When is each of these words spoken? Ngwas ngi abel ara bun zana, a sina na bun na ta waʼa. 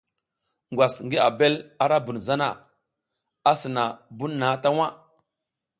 Ngwas 0.71 0.95
ngi 1.05 1.17
abel 1.27 1.55
ara 1.83 1.97
bun 2.05 2.17
zana, 2.27 2.49
a 3.49 3.51
sina 3.61 3.75
na 3.91 3.97
bun 4.17 4.33
na 4.39 4.47
ta 4.61 4.69
waʼa. 4.77 4.87